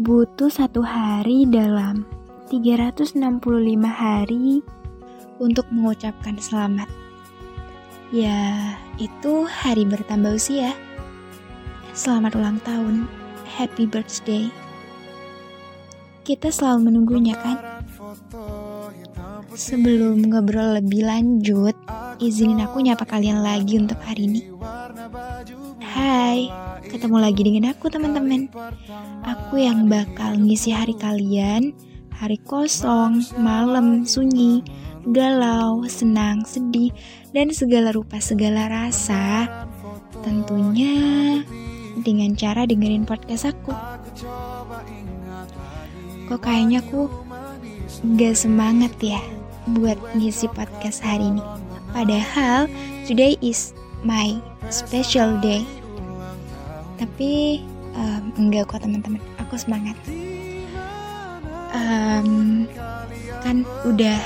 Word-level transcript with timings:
butuh 0.00 0.48
satu 0.48 0.80
hari 0.80 1.44
dalam 1.44 2.08
365 2.48 3.20
hari 3.84 4.64
untuk 5.36 5.68
mengucapkan 5.68 6.40
selamat. 6.40 6.88
Ya, 8.08 8.80
itu 8.96 9.44
hari 9.44 9.84
bertambah 9.84 10.40
usia. 10.40 10.72
Selamat 11.92 12.32
ulang 12.32 12.64
tahun, 12.64 13.12
happy 13.44 13.84
birthday. 13.84 14.48
Kita 16.24 16.48
selalu 16.48 16.88
menunggunya 16.88 17.36
kan? 17.36 17.60
Sebelum 19.52 20.32
ngobrol 20.32 20.80
lebih 20.80 21.04
lanjut, 21.04 21.76
izinin 22.16 22.64
aku 22.64 22.80
nyapa 22.80 23.04
kalian 23.04 23.44
lagi 23.44 23.76
untuk 23.76 24.00
hari 24.00 24.32
ini. 24.32 24.40
Hai, 25.84 26.48
ketemu 26.90 27.22
lagi 27.22 27.42
dengan 27.46 27.70
aku 27.70 27.86
teman-teman. 27.86 28.50
Aku 29.22 29.62
yang 29.62 29.86
bakal 29.86 30.34
ngisi 30.34 30.74
hari 30.74 30.98
kalian, 30.98 31.70
hari 32.10 32.34
kosong, 32.42 33.22
malam, 33.38 34.02
sunyi, 34.02 34.66
galau, 35.14 35.86
senang, 35.86 36.42
sedih, 36.42 36.90
dan 37.30 37.54
segala 37.54 37.94
rupa 37.94 38.18
segala 38.18 38.66
rasa. 38.66 39.46
Tentunya 40.26 41.38
dengan 42.02 42.34
cara 42.34 42.66
dengerin 42.66 43.06
podcast 43.06 43.54
aku. 43.54 43.70
Kok 46.26 46.40
kayaknya 46.42 46.82
aku 46.82 47.06
gak 48.18 48.34
semangat 48.34 48.90
ya 48.98 49.22
buat 49.78 49.96
ngisi 50.18 50.50
podcast 50.50 51.06
hari 51.06 51.30
ini. 51.38 51.42
Padahal 51.94 52.66
today 53.06 53.38
is 53.38 53.70
my 54.02 54.42
special 54.74 55.38
day 55.38 55.62
tapi 57.00 57.64
um, 57.96 58.22
enggak 58.36 58.68
kok 58.68 58.84
teman-teman. 58.84 59.22
Aku 59.40 59.56
semangat. 59.56 59.96
Um, 61.72 62.68
kan 63.40 63.64
udah 63.88 64.20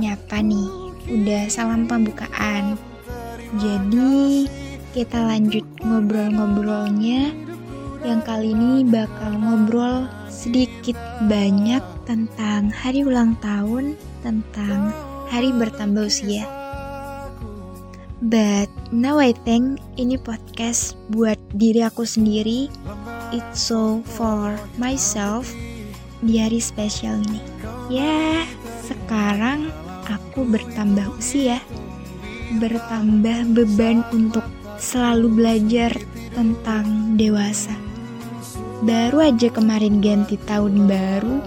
nyapa 0.00 0.40
nih. 0.40 0.68
Udah 1.04 1.42
salam 1.52 1.84
pembukaan. 1.84 2.80
Jadi 3.60 4.48
kita 4.96 5.20
lanjut 5.20 5.62
ngobrol-ngobrolnya. 5.84 7.36
Yang 8.04 8.20
kali 8.24 8.48
ini 8.52 8.84
bakal 8.88 9.36
ngobrol 9.36 10.08
sedikit 10.28 10.96
banyak 11.24 11.80
tentang 12.04 12.68
hari 12.68 13.00
ulang 13.00 13.32
tahun 13.40 13.96
tentang 14.20 14.92
hari 15.32 15.56
bertambah 15.56 16.04
usia 16.04 16.44
But 18.22 18.70
now 18.94 19.18
I 19.18 19.34
think 19.34 19.82
ini 19.98 20.14
podcast 20.20 20.94
buat 21.10 21.40
diri 21.58 21.82
aku 21.82 22.06
sendiri. 22.06 22.70
It's 23.34 23.66
so 23.66 24.06
for 24.14 24.54
myself 24.78 25.50
di 26.22 26.38
hari 26.38 26.62
spesial 26.62 27.18
ini. 27.26 27.42
Ya, 27.90 28.46
sekarang 28.86 29.74
aku 30.06 30.46
bertambah 30.46 31.18
usia. 31.18 31.58
Bertambah 32.62 33.50
beban 33.50 34.06
untuk 34.14 34.46
selalu 34.78 35.26
belajar 35.34 35.92
tentang 36.34 37.18
dewasa. 37.18 37.74
Baru 38.84 39.22
aja 39.24 39.48
kemarin 39.48 39.98
ganti 39.98 40.36
tahun 40.44 40.84
baru, 40.84 41.40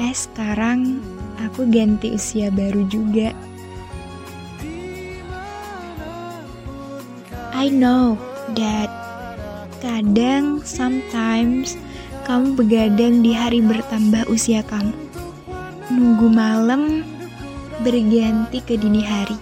eh 0.00 0.14
sekarang 0.16 1.04
aku 1.42 1.68
ganti 1.68 2.16
usia 2.16 2.48
baru 2.48 2.86
juga. 2.88 3.34
I 7.62 7.70
know 7.70 8.18
that 8.58 8.90
kadang 9.78 10.66
sometimes 10.66 11.78
kamu 12.26 12.58
begadang 12.58 13.22
di 13.22 13.30
hari 13.30 13.62
bertambah 13.62 14.26
usia 14.26 14.66
kamu. 14.66 14.90
Nunggu 15.94 16.26
malam 16.26 17.06
berganti 17.86 18.66
ke 18.66 18.74
dini 18.74 19.06
hari. 19.06 19.38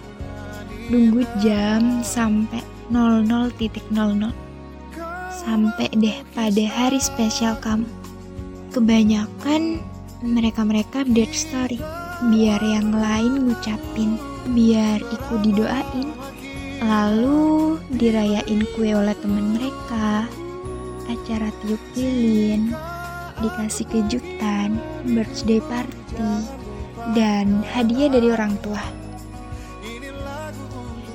Nunggu 0.93 1.25
jam 1.41 2.05
sampai 2.05 2.61
00.00. 2.93 3.89
Sampai 5.33 5.89
deh 5.89 6.21
pada 6.37 6.65
hari 6.77 7.01
spesial 7.01 7.57
kamu. 7.57 7.89
Kebanyakan 8.69 9.81
mereka-mereka 10.21 11.09
update 11.09 11.33
story 11.33 11.81
biar 12.29 12.61
yang 12.61 12.93
lain 12.93 13.49
ngucapin, 13.49 14.13
biar 14.53 15.01
ikut 15.01 15.41
didoain 15.41 16.21
Lalu 16.81 17.77
dirayain 17.93 18.61
kue 18.73 18.89
oleh 18.97 19.13
teman 19.21 19.53
mereka, 19.53 20.25
acara 21.05 21.53
tiup 21.61 21.77
lilin, 21.93 22.73
dikasih 23.37 23.85
kejutan, 23.85 24.81
birthday 25.05 25.61
party, 25.61 26.33
dan 27.13 27.61
hadiah 27.69 28.09
dari 28.09 28.33
orang 28.33 28.57
tua. 28.65 28.81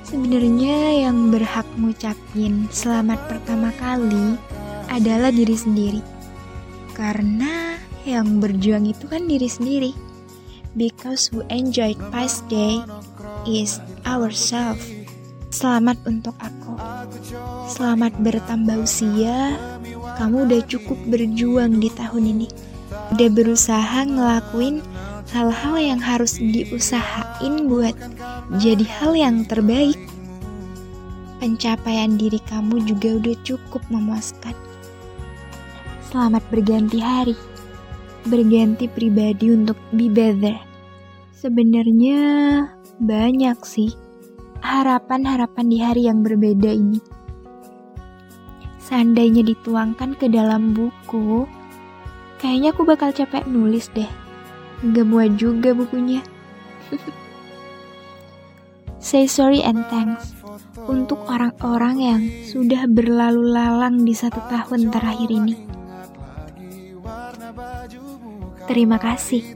Sebenarnya 0.07 1.11
yang 1.11 1.35
berhak 1.35 1.67
ngucapin 1.75 2.71
selamat 2.71 3.27
pertama 3.27 3.75
kali 3.75 4.39
adalah 4.87 5.35
diri 5.35 5.59
sendiri. 5.59 6.03
Karena 6.95 7.75
yang 8.07 8.39
berjuang 8.39 8.87
itu 8.87 9.11
kan 9.11 9.27
diri 9.27 9.51
sendiri. 9.51 9.91
Because 10.79 11.27
who 11.27 11.43
enjoyed 11.51 11.99
past 12.15 12.47
day 12.47 12.79
is 13.51 13.83
ourselves. 14.07 14.96
Selamat 15.57 15.97
untuk 16.05 16.37
aku. 16.37 16.77
Selamat 17.65 18.13
bertambah 18.21 18.85
usia. 18.85 19.57
Kamu 20.21 20.45
udah 20.45 20.61
cukup 20.69 21.01
berjuang 21.09 21.81
di 21.81 21.89
tahun 21.97 22.37
ini. 22.37 22.49
Udah 23.17 23.29
berusaha 23.33 24.05
ngelakuin 24.05 24.85
hal-hal 25.33 25.81
yang 25.81 25.97
harus 25.97 26.37
diusahain 26.37 27.73
buat 27.73 27.97
jadi 28.61 28.85
hal 29.01 29.17
yang 29.17 29.49
terbaik. 29.49 29.97
Pencapaian 31.41 32.21
diri 32.21 32.41
kamu 32.53 32.85
juga 32.85 33.17
udah 33.17 33.37
cukup 33.41 33.81
memuaskan. 33.89 34.53
Selamat 36.13 36.45
berganti 36.53 37.01
hari. 37.01 37.37
Berganti 38.29 38.93
pribadi 38.93 39.57
untuk 39.57 39.81
be 39.89 40.13
better. 40.13 40.61
Sebenarnya 41.33 42.21
banyak 43.01 43.57
sih 43.65 44.05
harapan-harapan 44.67 45.67
di 45.71 45.79
hari 45.79 46.11
yang 46.11 46.27
berbeda 46.27 46.75
ini. 46.75 46.99
Seandainya 48.83 49.47
dituangkan 49.47 50.19
ke 50.19 50.27
dalam 50.27 50.75
buku, 50.75 51.47
kayaknya 52.43 52.75
aku 52.75 52.83
bakal 52.83 53.15
capek 53.15 53.47
nulis 53.47 53.87
deh. 53.95 54.11
Gak 54.83 55.07
muat 55.07 55.39
juga 55.39 55.71
bukunya. 55.71 56.23
Say 59.07 59.31
sorry 59.31 59.63
and 59.63 59.87
thanks 59.87 60.35
untuk 60.91 61.23
orang-orang 61.31 61.97
yang 62.03 62.23
sudah 62.43 62.91
berlalu 62.91 63.55
lalang 63.55 64.03
di 64.03 64.15
satu 64.15 64.43
tahun 64.51 64.91
terakhir 64.91 65.31
ini. 65.31 65.55
Terima 68.67 68.99
kasih. 68.99 69.47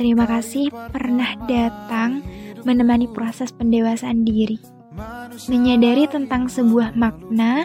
Terima 0.00 0.24
kasih 0.24 0.72
pernah 0.88 1.36
datang 1.44 2.24
menemani 2.64 3.08
proses 3.10 3.50
pendewasaan 3.54 4.24
diri, 4.24 4.58
menyadari 5.48 6.06
tentang 6.10 6.46
sebuah 6.50 6.96
makna, 6.98 7.64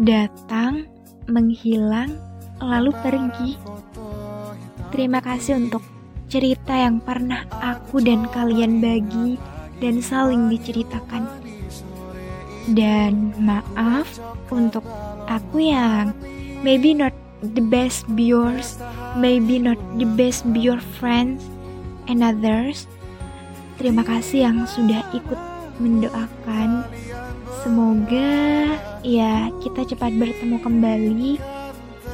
datang, 0.00 0.88
menghilang, 1.28 2.14
lalu 2.60 2.92
pergi. 3.00 3.50
Terima 4.94 5.18
kasih 5.18 5.58
untuk 5.58 5.82
cerita 6.30 6.74
yang 6.74 7.02
pernah 7.02 7.46
aku 7.50 7.98
dan 8.02 8.26
kalian 8.30 8.78
bagi 8.78 9.36
dan 9.82 9.98
saling 10.00 10.50
diceritakan. 10.50 11.26
Dan 12.64 13.36
maaf 13.36 14.08
untuk 14.48 14.86
aku 15.28 15.60
yang 15.60 16.16
maybe 16.64 16.96
not 16.96 17.12
the 17.52 17.60
best 17.60 18.08
be 18.16 18.32
yours, 18.32 18.80
maybe 19.20 19.60
not 19.60 19.76
the 20.00 20.08
best 20.16 20.48
be 20.56 20.64
your 20.64 20.80
friends 20.96 21.44
and 22.08 22.24
others, 22.24 22.88
Terima 23.74 24.06
kasih 24.06 24.46
yang 24.46 24.58
sudah 24.70 25.02
ikut 25.10 25.40
mendoakan. 25.82 26.86
Semoga 27.64 28.34
ya 29.02 29.50
kita 29.64 29.82
cepat 29.94 30.14
bertemu 30.14 30.56
kembali, 30.62 31.32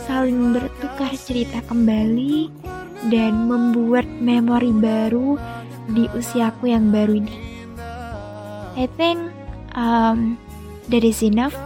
saling 0.09 0.57
bertukar 0.57 1.12
cerita 1.19 1.61
kembali, 1.69 2.49
dan 3.12 3.51
membuat 3.51 4.09
memori 4.23 4.73
baru 4.73 5.37
di 5.91 6.09
usiaku 6.17 6.71
yang 6.73 6.89
baru 6.89 7.21
ini. 7.21 7.37
I 8.79 8.87
think 8.97 9.19
um, 9.77 10.41
that 10.89 11.05
is 11.05 11.21
enough. 11.21 11.56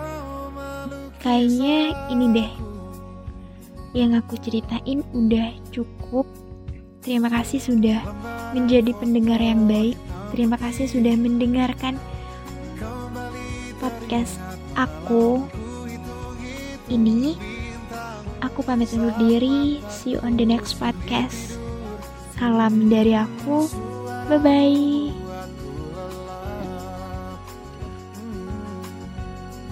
Kayaknya 1.23 1.95
ini 2.13 2.27
deh 2.35 2.51
yang 3.95 4.19
aku 4.19 4.35
ceritain 4.43 5.07
udah 5.15 5.55
cukup 5.71 6.27
Terima 7.05 7.29
kasih 7.29 7.61
sudah 7.61 8.01
menjadi 8.55 8.95
pendengar 8.95 9.43
yang 9.43 9.67
baik. 9.67 9.99
Terima 10.31 10.55
kasih 10.55 10.87
sudah 10.87 11.15
mendengarkan 11.19 11.99
podcast 13.83 14.39
aku 14.79 15.45
ini. 16.89 17.35
Aku 18.41 18.63
pamit 18.63 18.93
undur 18.95 19.15
diri. 19.19 19.83
See 19.91 20.15
you 20.15 20.23
on 20.23 20.39
the 20.39 20.47
next 20.47 20.79
podcast. 20.79 21.59
Salam 22.39 22.93
dari 22.93 23.17
aku. 23.17 23.67
Bye 24.31 24.41
bye. 24.41 25.24